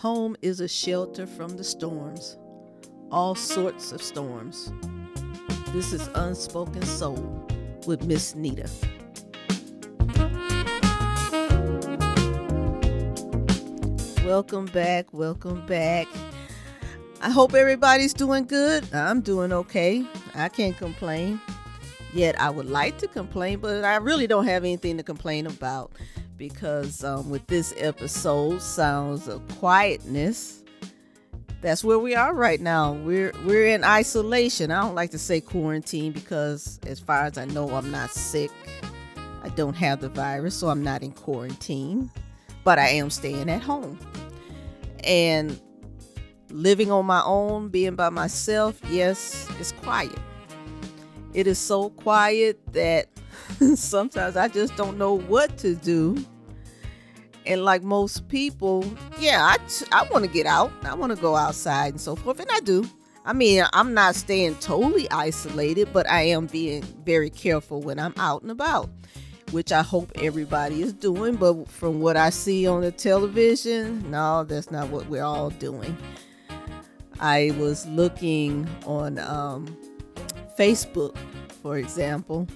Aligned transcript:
Home 0.00 0.34
is 0.40 0.60
a 0.60 0.66
shelter 0.66 1.26
from 1.26 1.58
the 1.58 1.62
storms, 1.62 2.38
all 3.10 3.34
sorts 3.34 3.92
of 3.92 4.00
storms. 4.00 4.72
This 5.74 5.92
is 5.92 6.08
Unspoken 6.14 6.80
Soul 6.84 7.46
with 7.86 8.06
Miss 8.06 8.34
Nita. 8.34 8.66
Welcome 14.24 14.64
back, 14.72 15.12
welcome 15.12 15.66
back. 15.66 16.08
I 17.20 17.28
hope 17.28 17.52
everybody's 17.52 18.14
doing 18.14 18.46
good. 18.46 18.90
I'm 18.94 19.20
doing 19.20 19.52
okay. 19.52 20.02
I 20.34 20.48
can't 20.48 20.78
complain. 20.78 21.38
Yet 22.14 22.40
I 22.40 22.48
would 22.48 22.70
like 22.70 22.96
to 23.00 23.06
complain, 23.06 23.58
but 23.58 23.84
I 23.84 23.96
really 23.96 24.26
don't 24.26 24.46
have 24.46 24.64
anything 24.64 24.96
to 24.96 25.02
complain 25.02 25.46
about 25.46 25.92
because 26.40 27.04
um, 27.04 27.28
with 27.28 27.46
this 27.48 27.74
episode, 27.76 28.62
sounds 28.62 29.28
of 29.28 29.46
quietness. 29.58 30.64
That's 31.60 31.84
where 31.84 31.98
we 31.98 32.14
are 32.14 32.34
right 32.34 32.58
now. 32.58 32.94
We're 32.94 33.32
we're 33.44 33.66
in 33.66 33.84
isolation. 33.84 34.70
I 34.70 34.80
don't 34.80 34.94
like 34.94 35.10
to 35.10 35.18
say 35.18 35.42
quarantine 35.42 36.12
because, 36.12 36.80
as 36.86 36.98
far 36.98 37.24
as 37.24 37.36
I 37.36 37.44
know, 37.44 37.68
I'm 37.68 37.90
not 37.90 38.10
sick. 38.10 38.50
I 39.42 39.50
don't 39.50 39.74
have 39.74 40.00
the 40.00 40.08
virus, 40.08 40.56
so 40.56 40.70
I'm 40.70 40.82
not 40.82 41.02
in 41.02 41.12
quarantine. 41.12 42.10
But 42.64 42.78
I 42.78 42.88
am 42.88 43.10
staying 43.10 43.50
at 43.50 43.60
home 43.60 43.98
and 45.04 45.60
living 46.48 46.90
on 46.90 47.04
my 47.04 47.22
own, 47.22 47.68
being 47.68 47.96
by 47.96 48.08
myself. 48.08 48.80
Yes, 48.88 49.46
it's 49.60 49.72
quiet 49.72 50.18
it 51.32 51.46
is 51.46 51.58
so 51.58 51.90
quiet 51.90 52.60
that 52.72 53.06
sometimes 53.74 54.36
I 54.36 54.48
just 54.48 54.76
don't 54.76 54.98
know 54.98 55.14
what 55.14 55.56
to 55.58 55.74
do. 55.74 56.24
And 57.46 57.64
like 57.64 57.82
most 57.82 58.28
people, 58.28 58.84
yeah, 59.18 59.42
I, 59.42 59.56
t- 59.66 59.86
I 59.92 60.04
want 60.04 60.24
to 60.24 60.30
get 60.30 60.46
out. 60.46 60.72
I 60.82 60.94
want 60.94 61.14
to 61.14 61.20
go 61.20 61.36
outside 61.36 61.92
and 61.92 62.00
so 62.00 62.14
forth. 62.14 62.38
And 62.38 62.50
I 62.52 62.60
do. 62.60 62.88
I 63.24 63.32
mean, 63.32 63.64
I'm 63.72 63.92
not 63.92 64.14
staying 64.14 64.56
totally 64.56 65.10
isolated, 65.10 65.92
but 65.92 66.08
I 66.08 66.22
am 66.22 66.46
being 66.46 66.82
very 67.04 67.30
careful 67.30 67.80
when 67.80 67.98
I'm 67.98 68.14
out 68.16 68.42
and 68.42 68.50
about, 68.50 68.88
which 69.50 69.72
I 69.72 69.82
hope 69.82 70.10
everybody 70.16 70.82
is 70.82 70.92
doing. 70.92 71.36
But 71.36 71.68
from 71.68 72.00
what 72.00 72.16
I 72.16 72.30
see 72.30 72.66
on 72.66 72.82
the 72.82 72.92
television, 72.92 74.10
no, 74.10 74.44
that's 74.44 74.70
not 74.70 74.88
what 74.88 75.06
we're 75.08 75.22
all 75.22 75.50
doing. 75.50 75.96
I 77.20 77.54
was 77.58 77.86
looking 77.88 78.66
on 78.86 79.18
um, 79.18 79.76
Facebook, 80.58 81.16
for 81.62 81.76
example. 81.76 82.48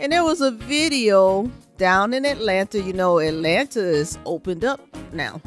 And 0.00 0.12
there 0.12 0.22
was 0.22 0.40
a 0.40 0.52
video 0.52 1.50
down 1.76 2.14
in 2.14 2.24
Atlanta. 2.24 2.80
You 2.80 2.92
know, 2.92 3.18
Atlanta 3.18 3.80
is 3.80 4.16
opened 4.26 4.64
up 4.64 4.80
now. 5.12 5.40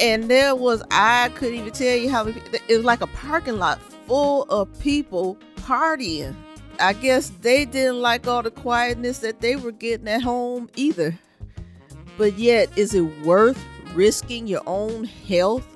And 0.00 0.28
there 0.28 0.56
was, 0.56 0.82
I 0.90 1.28
couldn't 1.36 1.60
even 1.60 1.72
tell 1.72 1.96
you 1.96 2.10
how 2.10 2.26
it 2.26 2.68
was 2.68 2.84
like 2.84 3.00
a 3.00 3.06
parking 3.08 3.58
lot 3.58 3.80
full 4.06 4.42
of 4.44 4.68
people 4.80 5.38
partying. 5.56 6.34
I 6.80 6.92
guess 6.94 7.30
they 7.40 7.64
didn't 7.64 8.00
like 8.00 8.26
all 8.26 8.42
the 8.42 8.50
quietness 8.50 9.20
that 9.20 9.40
they 9.40 9.54
were 9.54 9.70
getting 9.70 10.08
at 10.08 10.22
home 10.22 10.68
either. 10.74 11.16
But 12.18 12.36
yet, 12.36 12.76
is 12.76 12.94
it 12.94 13.02
worth 13.24 13.62
risking 13.94 14.48
your 14.48 14.62
own 14.66 15.04
health 15.04 15.66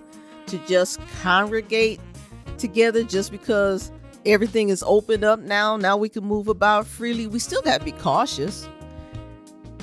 to 0.46 0.58
just 0.66 0.98
congregate 1.22 2.00
together 2.58 3.04
just 3.04 3.30
because 3.30 3.92
everything 4.28 4.68
is 4.68 4.84
opened 4.86 5.24
up 5.24 5.40
now. 5.40 5.76
Now 5.76 5.96
we 5.96 6.08
can 6.08 6.24
move 6.24 6.48
about 6.48 6.86
freely. 6.86 7.26
We 7.26 7.38
still 7.38 7.62
got 7.62 7.78
to 7.78 7.84
be 7.84 7.92
cautious. 7.92 8.68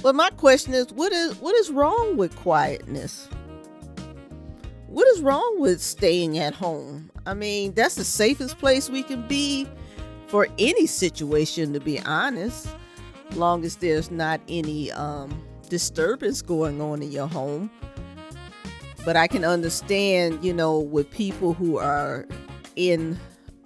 But 0.02 0.16
my 0.16 0.30
question 0.32 0.74
is, 0.74 0.92
what 0.94 1.12
is 1.12 1.36
what 1.42 1.56
is 1.56 1.72
wrong 1.72 2.16
with 2.16 2.36
quietness? 2.36 3.28
What 4.88 5.08
is 5.10 5.22
wrong 5.22 5.60
with 5.60 5.82
staying 5.82 6.38
at 6.38 6.54
home? 6.54 7.12
I 7.26 7.34
mean, 7.34 7.74
that's 7.74 7.96
the 7.96 8.04
safest 8.04 8.60
place 8.60 8.90
we 8.90 9.04
can 9.04 9.28
be 9.28 9.68
for 10.28 10.48
any 10.60 10.86
situation, 10.86 11.74
to 11.74 11.80
be 11.80 12.00
honest. 12.02 12.68
Long 13.32 13.66
as 13.66 13.78
there's 13.78 14.12
not 14.12 14.40
any 14.48 14.92
um, 14.92 15.44
disturbance 15.70 16.42
going 16.42 16.80
on 16.82 17.02
in 17.02 17.12
your 17.12 17.28
home. 17.28 17.72
But 19.04 19.18
I 19.18 19.28
can 19.28 19.44
understand, 19.44 20.44
you 20.44 20.54
know, 20.54 20.80
with 20.80 21.10
people 21.10 21.54
who 21.54 21.78
are 21.78 22.28
in 22.76 23.20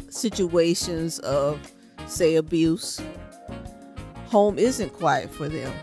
situations 0.10 1.20
of, 1.20 1.60
say, 2.08 2.36
abuse, 2.36 3.02
home 4.28 4.60
isn't 4.60 4.94
quiet 4.94 5.32
for 5.32 5.50
them. 5.50 5.74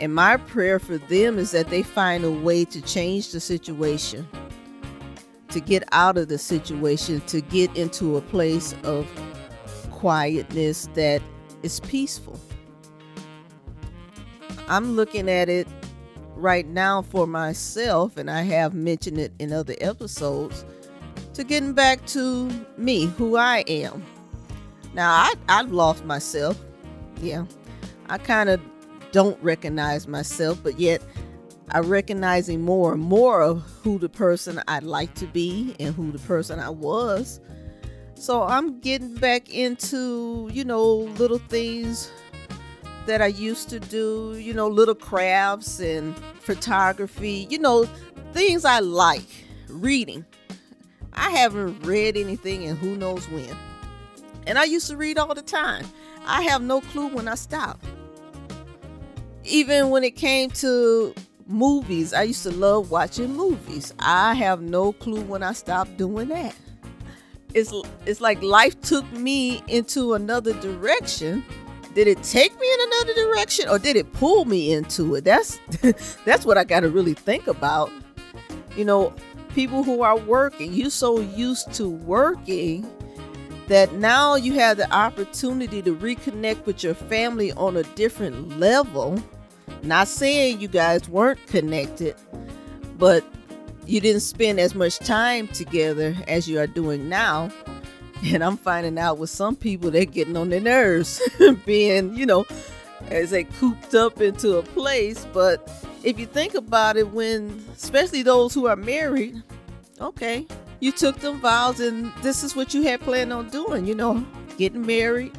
And 0.00 0.14
my 0.14 0.36
prayer 0.36 0.78
for 0.78 0.98
them 0.98 1.38
is 1.38 1.52
that 1.52 1.68
they 1.68 1.82
find 1.82 2.24
a 2.24 2.30
way 2.30 2.64
to 2.66 2.80
change 2.80 3.30
the 3.30 3.40
situation, 3.40 4.26
to 5.48 5.60
get 5.60 5.84
out 5.92 6.18
of 6.18 6.28
the 6.28 6.38
situation, 6.38 7.20
to 7.22 7.40
get 7.40 7.74
into 7.76 8.16
a 8.16 8.20
place 8.20 8.74
of 8.82 9.08
quietness 9.90 10.88
that 10.94 11.22
is 11.62 11.80
peaceful. 11.80 12.38
I'm 14.66 14.96
looking 14.96 15.30
at 15.30 15.48
it 15.48 15.68
right 16.34 16.66
now 16.66 17.02
for 17.02 17.26
myself, 17.26 18.16
and 18.16 18.30
I 18.30 18.42
have 18.42 18.74
mentioned 18.74 19.18
it 19.18 19.32
in 19.38 19.52
other 19.52 19.74
episodes 19.80 20.64
to 21.34 21.44
getting 21.44 21.72
back 21.72 22.04
to 22.06 22.50
me, 22.76 23.06
who 23.06 23.36
I 23.36 23.64
am. 23.66 24.04
Now, 24.94 25.10
I, 25.10 25.34
I've 25.48 25.72
lost 25.72 26.04
myself. 26.04 26.58
Yeah. 27.20 27.44
I 28.08 28.18
kind 28.18 28.48
of 28.48 28.60
don't 29.12 29.40
recognize 29.42 30.06
myself, 30.06 30.60
but 30.62 30.78
yet 30.78 31.02
I'm 31.70 31.88
recognizing 31.88 32.62
more 32.62 32.92
and 32.92 33.02
more 33.02 33.42
of 33.42 33.62
who 33.82 33.98
the 33.98 34.08
person 34.08 34.62
I'd 34.68 34.82
like 34.82 35.14
to 35.14 35.26
be 35.26 35.74
and 35.80 35.94
who 35.94 36.12
the 36.12 36.18
person 36.20 36.60
I 36.60 36.70
was. 36.70 37.40
So 38.14 38.44
I'm 38.44 38.78
getting 38.80 39.14
back 39.14 39.48
into, 39.52 40.48
you 40.52 40.64
know, 40.64 40.84
little 40.86 41.38
things 41.38 42.10
that 43.06 43.20
I 43.20 43.26
used 43.26 43.68
to 43.70 43.80
do, 43.80 44.36
you 44.38 44.54
know, 44.54 44.68
little 44.68 44.94
crafts 44.94 45.80
and 45.80 46.16
photography, 46.40 47.46
you 47.50 47.58
know, 47.58 47.84
things 48.32 48.64
I 48.64 48.78
like, 48.78 49.26
reading. 49.68 50.24
I 51.14 51.30
haven't 51.30 51.80
read 51.82 52.16
anything 52.16 52.62
in 52.62 52.76
who 52.76 52.96
knows 52.96 53.28
when. 53.28 53.56
And 54.46 54.58
I 54.58 54.64
used 54.64 54.88
to 54.90 54.96
read 54.96 55.18
all 55.18 55.34
the 55.34 55.42
time. 55.42 55.86
I 56.26 56.42
have 56.42 56.62
no 56.62 56.80
clue 56.80 57.08
when 57.08 57.28
I 57.28 57.34
stopped. 57.34 57.84
Even 59.44 59.90
when 59.90 60.04
it 60.04 60.16
came 60.16 60.50
to 60.50 61.14
movies, 61.46 62.12
I 62.12 62.22
used 62.22 62.42
to 62.44 62.50
love 62.50 62.90
watching 62.90 63.34
movies. 63.34 63.92
I 63.98 64.34
have 64.34 64.60
no 64.60 64.92
clue 64.92 65.20
when 65.22 65.42
I 65.42 65.52
stopped 65.52 65.96
doing 65.96 66.28
that. 66.28 66.54
It's 67.52 67.72
it's 68.04 68.20
like 68.20 68.42
life 68.42 68.80
took 68.80 69.10
me 69.12 69.62
into 69.68 70.14
another 70.14 70.52
direction. 70.60 71.44
Did 71.94 72.08
it 72.08 72.20
take 72.24 72.58
me 72.58 72.66
in 72.72 72.80
another 72.88 73.14
direction 73.14 73.68
or 73.68 73.78
did 73.78 73.94
it 73.94 74.12
pull 74.12 74.44
me 74.44 74.72
into 74.72 75.14
it? 75.14 75.24
That's 75.24 75.60
that's 76.24 76.44
what 76.44 76.58
I 76.58 76.64
got 76.64 76.80
to 76.80 76.88
really 76.88 77.14
think 77.14 77.46
about. 77.46 77.92
You 78.76 78.84
know, 78.84 79.14
people 79.54 79.82
who 79.82 80.02
are 80.02 80.18
working. 80.18 80.72
You're 80.74 80.90
so 80.90 81.20
used 81.20 81.72
to 81.74 81.88
working 81.88 82.90
that 83.68 83.92
now 83.94 84.34
you 84.34 84.52
have 84.54 84.76
the 84.76 84.92
opportunity 84.92 85.80
to 85.82 85.94
reconnect 85.94 86.66
with 86.66 86.82
your 86.82 86.94
family 86.94 87.52
on 87.52 87.76
a 87.76 87.82
different 87.94 88.58
level. 88.58 89.22
Not 89.82 90.08
saying 90.08 90.60
you 90.60 90.68
guys 90.68 91.08
weren't 91.08 91.44
connected, 91.46 92.16
but 92.98 93.24
you 93.86 94.00
didn't 94.00 94.20
spend 94.20 94.60
as 94.60 94.74
much 94.74 94.98
time 94.98 95.48
together 95.48 96.14
as 96.28 96.48
you 96.48 96.58
are 96.58 96.66
doing 96.66 97.08
now. 97.08 97.50
And 98.24 98.42
I'm 98.42 98.56
finding 98.56 98.98
out 98.98 99.18
with 99.18 99.30
some 99.30 99.56
people, 99.56 99.90
they're 99.90 100.04
getting 100.04 100.36
on 100.36 100.48
their 100.48 100.60
nerves, 100.60 101.20
being, 101.66 102.14
you 102.14 102.26
know, 102.26 102.46
as 103.08 103.30
they 103.30 103.44
cooped 103.44 103.94
up 103.94 104.20
into 104.20 104.56
a 104.56 104.62
place. 104.62 105.26
But 105.32 105.70
if 106.02 106.18
you 106.18 106.26
think 106.26 106.54
about 106.54 106.96
it, 106.96 107.10
when 107.10 107.64
especially 107.74 108.22
those 108.22 108.54
who 108.54 108.66
are 108.66 108.76
married, 108.76 109.42
okay, 110.04 110.46
you 110.80 110.92
took 110.92 111.18
them 111.20 111.40
vows 111.40 111.80
and 111.80 112.12
this 112.22 112.44
is 112.44 112.54
what 112.54 112.74
you 112.74 112.82
had 112.82 113.00
planned 113.00 113.32
on 113.32 113.48
doing, 113.48 113.86
you 113.86 113.94
know, 113.94 114.24
getting 114.58 114.86
married, 114.86 115.32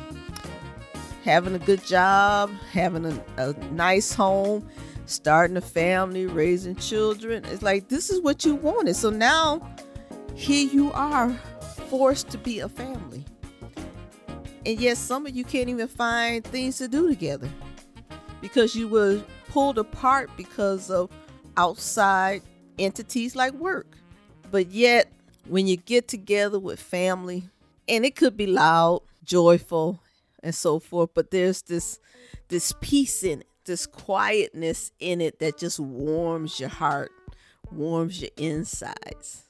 having 1.23 1.55
a 1.55 1.59
good 1.59 1.83
job, 1.85 2.51
having 2.71 3.05
a, 3.05 3.23
a 3.37 3.53
nice 3.71 4.13
home, 4.13 4.67
starting 5.05 5.55
a 5.55 5.61
family, 5.61 6.25
raising 6.25 6.75
children. 6.75 7.45
It's 7.45 7.61
like 7.61 7.89
this 7.89 8.09
is 8.09 8.21
what 8.21 8.43
you 8.43 8.55
wanted. 8.55 8.95
So 8.95 9.09
now 9.09 9.61
here 10.33 10.67
you 10.67 10.91
are 10.93 11.31
forced 11.89 12.29
to 12.29 12.37
be 12.37 12.59
a 12.59 12.69
family. 12.69 13.23
And 14.65 14.79
yes, 14.79 14.97
some 14.97 15.27
of 15.27 15.35
you 15.35 15.43
can't 15.43 15.69
even 15.69 15.87
find 15.87 16.43
things 16.43 16.79
to 16.79 16.87
do 16.87 17.07
together 17.07 17.49
because 18.41 18.75
you 18.75 18.87
were 18.87 19.21
pulled 19.49 19.77
apart 19.77 20.31
because 20.35 20.89
of 20.89 21.11
outside 21.55 22.41
entities 22.79 23.35
like 23.35 23.53
work. 23.53 23.95
But 24.51 24.71
yet, 24.71 25.11
when 25.47 25.67
you 25.67 25.77
get 25.77 26.07
together 26.07 26.59
with 26.59 26.79
family, 26.79 27.49
and 27.87 28.05
it 28.05 28.15
could 28.15 28.35
be 28.35 28.47
loud, 28.47 29.01
joyful, 29.23 30.01
and 30.41 30.53
so 30.53 30.79
forth, 30.79 31.09
but 31.13 31.31
there's 31.31 31.61
this 31.63 31.99
this 32.47 32.73
peace 32.79 33.23
in 33.23 33.41
it, 33.41 33.47
this 33.65 33.85
quietness 33.85 34.91
in 34.99 35.21
it 35.21 35.39
that 35.39 35.57
just 35.57 35.79
warms 35.79 36.59
your 36.59 36.69
heart, 36.69 37.11
warms 37.71 38.21
your 38.21 38.31
insides. 38.37 39.43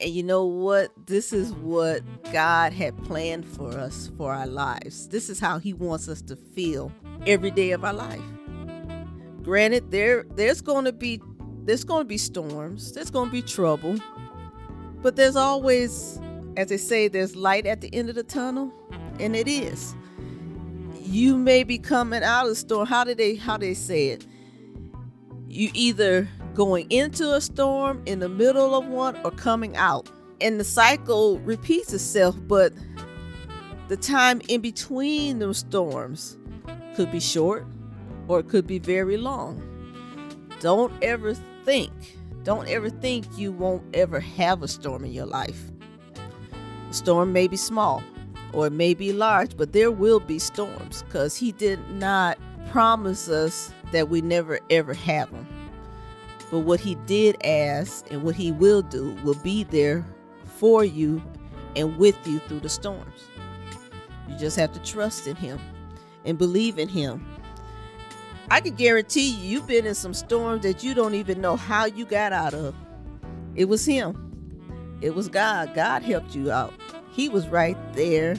And 0.00 0.10
you 0.10 0.24
know 0.24 0.44
what? 0.44 0.90
This 1.06 1.32
is 1.32 1.52
what 1.52 2.02
God 2.32 2.72
had 2.72 2.96
planned 3.04 3.46
for 3.46 3.70
us 3.78 4.10
for 4.18 4.32
our 4.32 4.48
lives. 4.48 5.08
This 5.08 5.30
is 5.30 5.38
how 5.38 5.58
He 5.58 5.72
wants 5.72 6.08
us 6.08 6.20
to 6.22 6.36
feel 6.36 6.90
every 7.26 7.52
day 7.52 7.70
of 7.70 7.84
our 7.84 7.94
life. 7.94 8.20
Granted, 9.42 9.90
there 9.90 10.24
there's 10.34 10.60
going 10.60 10.86
to 10.86 10.92
be 10.92 11.20
there's 11.64 11.84
going 11.84 12.02
to 12.02 12.08
be 12.08 12.18
storms. 12.18 12.92
There's 12.92 13.10
going 13.10 13.28
to 13.28 13.32
be 13.32 13.42
trouble. 13.42 13.96
But 15.02 15.16
there's 15.16 15.36
always, 15.36 16.20
as 16.56 16.68
they 16.68 16.76
say, 16.76 17.08
there's 17.08 17.34
light 17.34 17.66
at 17.66 17.80
the 17.80 17.94
end 17.94 18.08
of 18.08 18.14
the 18.14 18.22
tunnel, 18.22 18.72
and 19.18 19.34
it 19.34 19.48
is. 19.48 19.94
You 21.00 21.36
may 21.36 21.64
be 21.64 21.78
coming 21.78 22.22
out 22.22 22.44
of 22.44 22.50
the 22.50 22.56
storm. 22.56 22.86
How 22.86 23.04
did 23.04 23.18
they 23.18 23.34
how 23.34 23.56
they 23.56 23.74
say 23.74 24.08
it? 24.08 24.26
You 25.48 25.70
either 25.74 26.28
going 26.54 26.90
into 26.90 27.34
a 27.34 27.40
storm, 27.40 28.02
in 28.06 28.20
the 28.20 28.28
middle 28.28 28.74
of 28.74 28.86
one, 28.86 29.16
or 29.24 29.30
coming 29.30 29.76
out. 29.76 30.08
And 30.40 30.58
the 30.58 30.64
cycle 30.64 31.38
repeats 31.40 31.92
itself, 31.92 32.36
but 32.46 32.72
the 33.88 33.96
time 33.96 34.40
in 34.48 34.60
between 34.60 35.38
those 35.38 35.58
storms 35.58 36.38
could 36.96 37.10
be 37.12 37.20
short 37.20 37.66
or 38.28 38.40
it 38.40 38.48
could 38.48 38.66
be 38.66 38.78
very 38.78 39.16
long. 39.16 39.62
Don't 40.60 40.92
ever 41.02 41.34
think, 41.64 41.92
don't 42.42 42.68
ever 42.68 42.90
think 42.90 43.38
you 43.38 43.52
won't 43.52 43.82
ever 43.94 44.20
have 44.20 44.62
a 44.62 44.68
storm 44.68 45.04
in 45.04 45.12
your 45.12 45.26
life. 45.26 45.70
The 46.88 46.94
storm 46.94 47.32
may 47.32 47.48
be 47.48 47.56
small 47.56 48.02
or 48.52 48.68
it 48.68 48.72
may 48.72 48.94
be 48.94 49.12
large, 49.12 49.56
but 49.56 49.72
there 49.72 49.90
will 49.90 50.20
be 50.20 50.38
storms 50.38 51.02
because 51.02 51.36
He 51.36 51.52
did 51.52 51.80
not 51.90 52.38
promise 52.70 53.28
us 53.28 53.72
that 53.92 54.08
we 54.08 54.20
never 54.20 54.60
ever 54.70 54.94
have 54.94 55.30
them. 55.30 55.46
But 56.50 56.60
what 56.60 56.80
he 56.80 56.94
did 57.06 57.36
ask 57.44 58.10
and 58.10 58.22
what 58.22 58.36
he 58.36 58.52
will 58.52 58.82
do 58.82 59.16
will 59.24 59.34
be 59.36 59.64
there 59.64 60.04
for 60.44 60.84
you 60.84 61.22
and 61.74 61.96
with 61.96 62.16
you 62.26 62.38
through 62.40 62.60
the 62.60 62.68
storms. 62.68 63.28
You 64.28 64.36
just 64.38 64.56
have 64.56 64.72
to 64.72 64.80
trust 64.80 65.26
in 65.26 65.36
him 65.36 65.58
and 66.24 66.38
believe 66.38 66.78
in 66.78 66.88
him. 66.88 67.26
I 68.50 68.60
can 68.60 68.74
guarantee 68.74 69.30
you, 69.30 69.48
you've 69.50 69.66
been 69.66 69.86
in 69.86 69.94
some 69.94 70.14
storms 70.14 70.62
that 70.62 70.84
you 70.84 70.94
don't 70.94 71.14
even 71.14 71.40
know 71.40 71.56
how 71.56 71.86
you 71.86 72.04
got 72.04 72.32
out 72.32 72.54
of. 72.54 72.74
It 73.54 73.66
was 73.66 73.84
him. 73.84 74.98
It 75.00 75.14
was 75.14 75.28
God. 75.28 75.74
God 75.74 76.02
helped 76.02 76.34
you 76.34 76.50
out. 76.50 76.72
He 77.10 77.28
was 77.28 77.48
right 77.48 77.76
there 77.94 78.36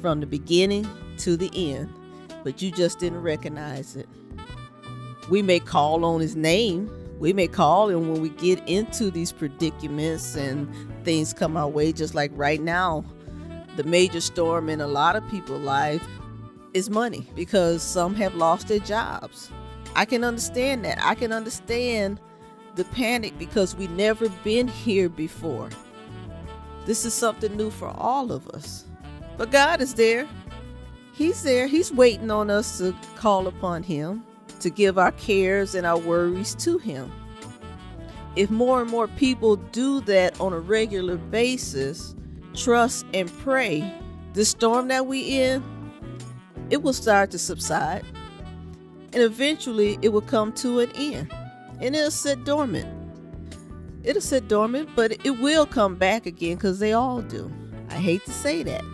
from 0.00 0.20
the 0.20 0.26
beginning 0.26 0.88
to 1.18 1.36
the 1.36 1.50
end, 1.54 1.92
but 2.44 2.62
you 2.62 2.70
just 2.70 2.98
didn't 2.98 3.22
recognize 3.22 3.96
it. 3.96 4.08
We 5.30 5.42
may 5.42 5.60
call 5.60 6.04
on 6.04 6.20
his 6.20 6.36
name 6.36 6.90
we 7.18 7.32
may 7.32 7.48
call 7.48 7.88
him 7.88 8.10
when 8.10 8.20
we 8.20 8.28
get 8.30 8.66
into 8.68 9.10
these 9.10 9.32
predicaments 9.32 10.36
and 10.36 10.68
things 11.04 11.32
come 11.32 11.56
our 11.56 11.68
way 11.68 11.92
just 11.92 12.14
like 12.14 12.30
right 12.34 12.60
now 12.60 13.04
the 13.76 13.84
major 13.84 14.20
storm 14.20 14.68
in 14.68 14.80
a 14.80 14.86
lot 14.86 15.16
of 15.16 15.26
people's 15.30 15.62
life 15.62 16.06
is 16.76 16.90
money 16.90 17.26
because 17.34 17.82
some 17.82 18.14
have 18.14 18.34
lost 18.34 18.68
their 18.68 18.78
jobs. 18.78 19.50
I 19.94 20.04
can 20.04 20.22
understand 20.22 20.84
that. 20.84 20.98
I 21.00 21.14
can 21.14 21.32
understand 21.32 22.20
the 22.74 22.84
panic 22.84 23.38
because 23.38 23.74
we 23.74 23.86
never 23.88 24.28
been 24.44 24.68
here 24.68 25.08
before. 25.08 25.70
This 26.84 27.04
is 27.04 27.14
something 27.14 27.56
new 27.56 27.70
for 27.70 27.88
all 27.88 28.30
of 28.30 28.46
us. 28.48 28.84
But 29.36 29.50
god 29.50 29.80
is 29.80 29.94
there. 29.94 30.28
He's 31.12 31.42
there. 31.42 31.66
He's 31.66 31.92
waiting 31.92 32.30
on 32.30 32.50
us 32.50 32.78
to 32.78 32.94
call 33.16 33.46
upon 33.46 33.82
him 33.82 34.24
to 34.60 34.70
give 34.70 34.98
our 34.98 35.12
cares 35.12 35.74
and 35.74 35.86
our 35.86 35.98
worries 35.98 36.54
to 36.56 36.78
Him. 36.78 37.12
If 38.34 38.50
more 38.50 38.82
and 38.82 38.90
more 38.90 39.08
people 39.08 39.56
do 39.56 40.00
that 40.02 40.38
on 40.40 40.52
a 40.52 40.60
regular 40.60 41.16
basis, 41.16 42.14
trust 42.54 43.06
and 43.14 43.32
pray, 43.38 43.94
the 44.34 44.44
storm 44.44 44.88
that 44.88 45.06
we 45.06 45.40
in, 45.40 45.62
it 46.70 46.82
will 46.82 46.92
start 46.92 47.30
to 47.32 47.38
subside. 47.38 48.04
And 49.12 49.22
eventually 49.22 49.98
it 50.02 50.10
will 50.10 50.20
come 50.20 50.52
to 50.54 50.80
an 50.80 50.90
end. 50.94 51.32
And 51.80 51.94
it'll 51.94 52.10
sit 52.10 52.44
dormant. 52.44 52.88
It'll 54.02 54.22
sit 54.22 54.48
dormant, 54.48 54.90
but 54.94 55.12
it 55.24 55.40
will 55.40 55.66
come 55.66 55.96
back 55.96 56.26
again 56.26 56.56
because 56.56 56.78
they 56.78 56.92
all 56.92 57.22
do. 57.22 57.50
I 57.90 57.94
hate 57.94 58.24
to 58.26 58.32
say 58.32 58.62
that. 58.62 58.84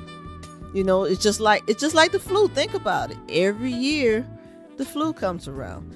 You 0.74 0.84
know, 0.84 1.04
it's 1.04 1.22
just 1.22 1.38
like 1.38 1.62
it's 1.68 1.80
just 1.80 1.94
like 1.94 2.12
the 2.12 2.18
flu. 2.18 2.48
Think 2.48 2.72
about 2.72 3.10
it. 3.10 3.18
Every 3.28 3.70
year 3.70 4.26
the 4.78 4.86
flu 4.86 5.12
comes 5.12 5.46
around, 5.46 5.92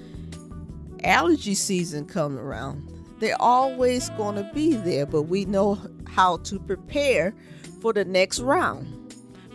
allergy 1.02 1.54
season 1.54 2.04
comes 2.04 2.38
around. 2.38 2.92
They're 3.18 3.40
always 3.40 4.10
going 4.10 4.34
to 4.36 4.50
be 4.52 4.74
there, 4.74 5.06
but 5.06 5.22
we 5.22 5.46
know 5.46 5.78
how 6.06 6.36
to 6.38 6.58
prepare 6.58 7.34
for 7.80 7.94
the 7.94 8.04
next 8.04 8.40
round, 8.40 8.86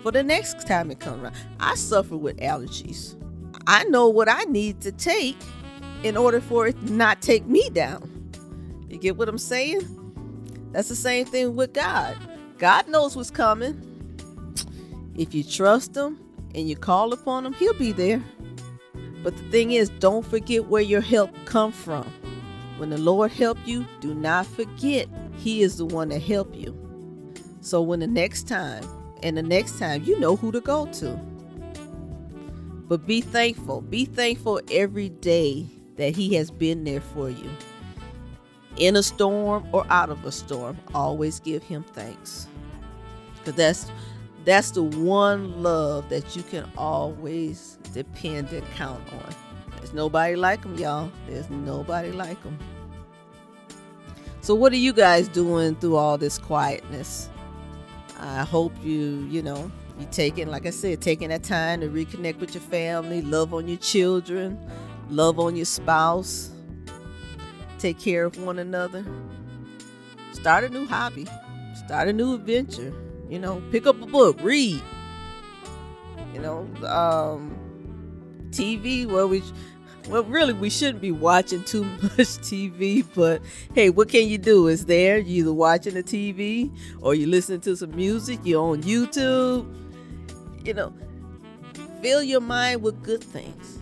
for 0.02 0.12
the 0.12 0.24
next 0.24 0.68
time 0.68 0.92
it 0.92 1.00
comes 1.00 1.24
around. 1.24 1.36
I 1.60 1.76
suffer 1.76 2.18
with 2.18 2.38
allergies. 2.38 3.16
I 3.68 3.84
know 3.86 4.10
what 4.10 4.30
I 4.30 4.44
need 4.44 4.82
to 4.82 4.92
take 4.92 5.38
in 6.04 6.18
order 6.18 6.42
for 6.42 6.68
it 6.68 6.82
not 6.84 7.22
take 7.22 7.46
me 7.46 7.70
down. 7.70 8.10
You 8.90 8.98
get 8.98 9.18
what 9.18 9.30
I'm 9.30 9.38
saying? 9.38 9.82
That's 10.72 10.90
the 10.90 10.96
same 10.96 11.26
thing 11.26 11.56
with 11.56 11.74
God. 11.74 12.18
God 12.58 12.88
knows 12.88 13.16
what's 13.16 13.32
coming. 13.32 13.88
If 15.16 15.34
you 15.34 15.44
trust 15.44 15.96
Him 15.96 16.20
and 16.56 16.68
you 16.68 16.76
call 16.76 17.14
upon 17.14 17.46
Him, 17.46 17.54
He'll 17.54 17.74
be 17.74 17.92
there. 17.92 18.22
But 19.24 19.38
the 19.38 19.44
thing 19.52 19.72
is, 19.72 19.90
don't 19.90 20.26
forget 20.26 20.68
where 20.68 20.82
your 20.82 21.02
help 21.02 21.32
come 21.46 21.72
from. 21.72 22.12
When 22.78 22.90
the 22.90 22.98
Lord 22.98 23.32
help 23.32 23.60
you, 23.66 23.86
do 24.00 24.16
not 24.16 24.48
forget 24.48 25.08
he 25.38 25.62
is 25.62 25.78
the 25.78 25.86
one 25.86 26.10
that 26.10 26.22
help 26.22 26.56
you. 26.56 26.76
So 27.62 27.82
when 27.82 28.00
the 28.00 28.08
next 28.08 28.48
time 28.48 28.84
and 29.24 29.38
the 29.38 29.44
next 29.44 29.80
time, 29.80 30.04
you 30.04 30.20
know 30.20 30.36
who 30.36 30.52
to 30.52 30.62
go 30.62 30.86
to. 30.94 31.20
But 32.88 33.06
be 33.08 33.22
thankful. 33.22 33.82
Be 33.82 34.06
thankful 34.06 34.60
every 34.70 35.10
day 35.10 35.66
that 35.98 36.16
he 36.16 36.36
has 36.36 36.52
been 36.52 36.84
there 36.84 37.02
for 37.02 37.30
you. 37.30 37.50
In 38.78 38.96
a 38.96 39.04
storm 39.04 39.68
or 39.72 39.86
out 39.90 40.10
of 40.10 40.26
a 40.26 40.32
storm, 40.32 40.78
always 40.94 41.40
give 41.40 41.64
him 41.64 41.84
thanks. 41.94 42.48
Cuz 43.44 43.54
that's 43.56 43.92
that's 44.44 44.72
the 44.72 44.84
one 44.84 45.62
love 45.62 46.10
that 46.10 46.36
you 46.36 46.44
can 46.44 46.70
always 46.78 47.78
depend 47.94 48.50
and 48.52 48.66
count 48.76 49.02
on. 49.14 49.36
There's 49.78 49.94
nobody 49.94 50.36
like 50.36 50.64
him, 50.64 50.76
y'all. 50.76 51.12
There's 51.28 51.50
nobody 51.50 52.12
like 52.12 52.42
him. 52.44 52.58
So, 54.42 54.56
what 54.56 54.74
are 54.74 54.78
you 54.78 54.94
guys 54.94 55.28
doing 55.28 55.76
through 55.76 55.96
all 55.96 56.18
this 56.18 56.40
quietness? 56.40 57.30
I 58.22 58.44
hope 58.44 58.74
you, 58.84 59.28
you 59.30 59.42
know, 59.42 59.72
you 60.00 60.08
taking, 60.12 60.48
like 60.48 60.66
I 60.66 60.70
said, 60.70 61.02
taking 61.02 61.30
that 61.30 61.44
time 61.44 61.82
to 61.82 61.90
reconnect 61.90 62.40
with 62.40 62.54
your 62.54 62.62
family, 62.62 63.22
love 63.22 63.54
on 63.54 63.68
your 63.68 63.78
children, 63.78 64.58
love 65.10 65.40
on 65.40 65.56
your 65.56 65.66
spouse, 65.66 66.52
take 67.80 68.00
care 68.00 68.26
of 68.26 68.42
one 68.42 68.60
another, 68.60 69.04
start 70.32 70.64
a 70.64 70.70
new 70.70 70.86
hobby, 70.86 71.28
start 71.76 72.08
a 72.08 72.14
new 72.14 72.36
adventure 72.36 72.94
you 73.32 73.40
know, 73.40 73.64
pick 73.72 73.88
up 73.88 74.00
a 74.02 74.06
book, 74.06 74.38
read. 74.44 74.82
You 76.34 76.42
know, 76.42 76.68
um, 76.86 77.58
TV. 78.50 79.08
Well, 79.08 79.30
we, 79.30 79.42
well, 80.10 80.24
really, 80.24 80.54
we 80.54 80.70
shouldn't 80.70 81.02
be 81.02 81.12
watching 81.12 81.64
too 81.64 81.84
much 82.02 82.40
TV. 82.40 83.06
But 83.16 83.42
hey, 83.74 83.90
what 83.90 84.10
can 84.10 84.28
you 84.28 84.38
do? 84.38 84.68
It's 84.68 84.86
there. 84.86 85.18
You 85.18 85.44
either 85.44 85.54
watching 85.54 85.94
the 85.94 86.04
TV 86.04 86.72
or 87.02 87.16
you 87.16 87.28
listening 87.28 87.62
to 87.62 87.76
some 87.76 87.96
music. 87.96 88.40
You're 88.44 88.64
on 88.64 88.84
YouTube. 88.84 89.74
You 90.66 90.74
know, 90.74 90.94
fill 92.02 92.24
your 92.24 92.42
mind 92.42 92.82
with 92.82 93.02
good 93.04 93.24
things. 93.24 93.80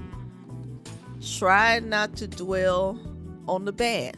Try 1.38 1.80
not 1.80 2.16
to 2.18 2.28
dwell 2.28 3.00
on 3.48 3.66
the 3.66 3.74
bad 3.74 4.18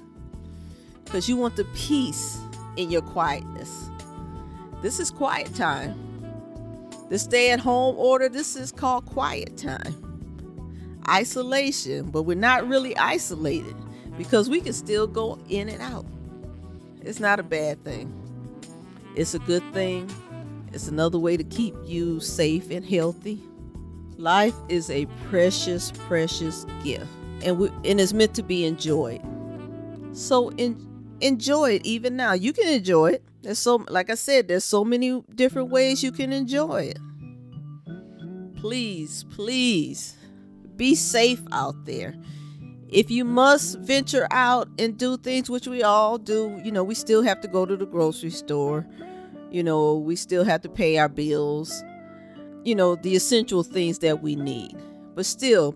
because 1.06 1.28
you 1.28 1.36
want 1.36 1.56
the 1.56 1.66
peace 1.76 2.40
in 2.78 2.92
your 2.92 3.02
quietness. 3.02 3.90
This 4.82 5.00
is 5.00 5.12
quiet 5.12 5.54
time. 5.56 5.96
The 7.10 7.20
stay 7.20 7.52
at 7.52 7.60
home 7.60 7.96
order, 7.98 8.30
this 8.30 8.56
is 8.56 8.72
called 8.72 9.06
quiet 9.06 9.58
time. 9.58 10.11
Isolation, 11.10 12.10
but 12.12 12.24
we're 12.24 12.38
not 12.38 12.68
really 12.68 12.96
isolated 12.98 13.76
because 14.18 14.50
we 14.50 14.62
can 14.62 14.74
still 14.74 15.08
go 15.08 15.40
in 15.50 15.70
and 15.70 15.82
out. 15.82 16.06
It's 17.02 17.20
not 17.20 17.40
a 17.40 17.44
bad 17.44 17.84
thing, 17.84 18.14
it's 19.16 19.34
a 19.34 19.40
good 19.40 19.64
thing. 19.74 20.10
It's 20.74 20.88
another 20.88 21.20
way 21.20 21.36
to 21.36 21.44
keep 21.44 21.76
you 21.84 22.22
safe 22.22 22.72
and 22.72 22.86
healthy. 22.86 23.44
Life 24.18 24.56
is 24.70 24.90
a 24.90 25.06
precious, 25.30 25.92
precious 26.08 26.66
gift, 26.84 27.08
and 27.44 27.58
we, 27.58 27.70
and 27.84 28.00
it's 28.00 28.14
meant 28.14 28.34
to 28.36 28.44
be 28.44 28.66
enjoyed. 28.66 29.22
So 30.14 30.50
in, 30.52 30.78
enjoy 31.20 31.72
it 31.72 31.86
even 31.86 32.16
now. 32.16 32.34
You 32.34 32.54
can 32.54 32.68
enjoy 32.68 33.14
it. 33.14 33.24
There's 33.42 33.60
so 33.60 33.84
like 33.90 34.10
I 34.10 34.16
said, 34.16 34.48
there's 34.48 34.64
so 34.64 34.86
many 34.86 35.24
different 35.36 35.70
ways 35.70 36.04
you 36.04 36.12
can 36.12 36.32
enjoy 36.32 36.94
it. 36.94 37.00
Please, 38.56 39.26
please 39.32 40.16
be 40.82 40.96
safe 40.96 41.44
out 41.52 41.76
there. 41.86 42.16
if 42.92 43.10
you 43.10 43.24
must 43.24 43.80
venture 43.80 44.28
out 44.32 44.68
and 44.78 44.98
do 44.98 45.18
things, 45.18 45.50
which 45.50 45.66
we 45.66 45.82
all 45.82 46.18
do, 46.18 46.60
you 46.64 46.72
know, 46.72 46.84
we 46.84 46.94
still 46.94 47.24
have 47.24 47.40
to 47.42 47.48
go 47.48 47.66
to 47.66 47.78
the 47.78 47.86
grocery 47.86 48.30
store. 48.30 48.86
You 49.50 49.64
know, 49.64 49.96
we 49.96 50.16
still 50.18 50.44
have 50.44 50.62
to 50.62 50.70
pay 50.70 50.98
our 50.98 51.10
bills, 51.10 51.84
you 52.64 52.76
know, 52.76 52.96
the 52.96 53.16
essential 53.16 53.64
things 53.64 54.00
that 54.00 54.22
we 54.22 54.36
need. 54.36 54.76
But 55.16 55.26
still, 55.26 55.76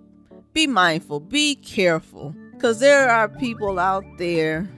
be 0.53 0.67
mindful, 0.67 1.21
be 1.21 1.55
careful, 1.55 2.35
because 2.51 2.79
there 2.79 3.09
are 3.09 3.29
people 3.29 3.79
out 3.79 4.05
there 4.17 4.69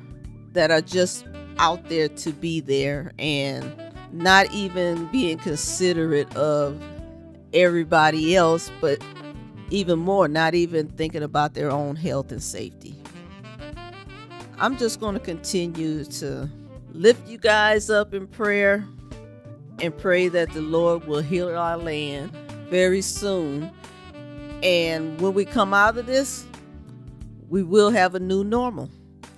that 0.54 0.72
are 0.72 0.82
just 0.82 1.26
out 1.58 1.90
there 1.90 2.08
to 2.08 2.32
be 2.32 2.60
there 2.60 3.14
and 3.18 3.76
not 4.12 4.52
even 4.54 5.06
being 5.08 5.38
considerate 5.40 6.36
of 6.36 6.80
everybody 7.54 8.36
else, 8.36 8.72
but 8.80 9.02
even 9.70 10.00
more, 10.00 10.28
not 10.28 10.56
even 10.56 10.88
thinking 10.90 11.24
about 11.24 11.54
their 11.54 11.70
own 11.70 11.96
health 11.96 12.32
and 12.32 12.42
safety. 12.42 12.96
I'm 14.60 14.78
just 14.78 15.00
going 15.00 15.14
to 15.14 15.20
continue 15.20 16.04
to 16.06 16.50
lift 16.92 17.28
you 17.28 17.38
guys 17.38 17.90
up 17.90 18.14
in 18.14 18.28
prayer 18.28 18.86
and 19.80 19.96
pray 19.96 20.30
that 20.30 20.52
the 20.54 20.62
Lord 20.62 21.06
will 21.06 21.22
heal 21.22 21.56
our 21.56 21.78
land 21.78 22.32
very 22.70 23.02
soon. 23.02 23.72
And 24.64 25.20
when 25.22 25.34
we 25.34 25.46
come 25.46 25.74
out 25.74 25.98
of 25.98 26.08
this, 26.08 26.46
we 27.50 27.62
will 27.62 27.92
have 27.92 28.16
a 28.16 28.20
new 28.20 28.44
normal. 28.44 28.90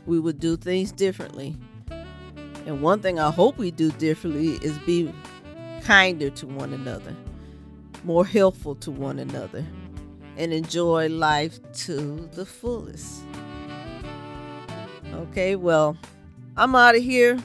We 0.06 0.20
will 0.20 0.34
do 0.34 0.56
things 0.56 0.92
differently. 0.92 1.56
And 2.66 2.82
one 2.82 3.02
thing 3.02 3.20
I 3.20 3.32
hope 3.32 3.58
we 3.58 3.72
do 3.72 3.92
differently 3.92 4.54
is 4.62 4.78
be 4.80 5.12
kinder 5.84 6.30
to 6.30 6.48
one 6.48 6.72
another, 6.72 7.16
more 8.04 8.26
helpful 8.26 8.76
to 8.76 8.92
one 8.92 9.20
another 9.20 9.66
and 10.40 10.54
enjoy 10.54 11.10
life 11.10 11.60
to 11.74 12.28
the 12.32 12.46
fullest. 12.46 13.24
Okay, 15.14 15.58
well, 15.58 15.98
I'm 16.56 16.74
out 16.76 16.96
of 16.96 17.04
here. 17.04 17.38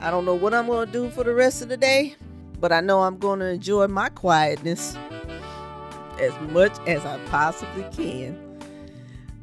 I 0.00 0.10
don't 0.10 0.24
know 0.24 0.34
what 0.34 0.52
I'm 0.52 0.66
going 0.66 0.86
to 0.86 0.92
do 0.92 1.10
for 1.10 1.22
the 1.22 1.32
rest 1.32 1.62
of 1.62 1.68
the 1.68 1.76
day, 1.76 2.16
but 2.60 2.72
I 2.72 2.80
know 2.80 3.02
I'm 3.02 3.18
going 3.18 3.38
to 3.38 3.46
enjoy 3.46 3.86
my 3.86 4.08
quietness 4.08 4.96
as 6.18 6.32
much 6.50 6.76
as 6.88 7.06
I 7.06 7.18
possibly 7.26 7.84
can. 7.92 8.36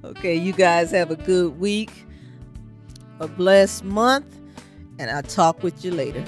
Okay, 0.03 0.35
you 0.35 0.51
guys 0.51 0.91
have 0.91 1.11
a 1.11 1.15
good 1.15 1.57
week, 1.57 1.91
a 3.21 3.27
blessed 3.27 3.85
month, 3.85 4.37
and 4.99 5.09
I'll 5.09 5.23
talk 5.23 5.63
with 5.63 5.83
you 5.83 5.91
later. 5.91 6.23